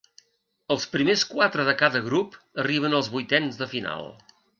[0.75, 4.09] Els primers quatre de cada grup arriben als vuitens de final.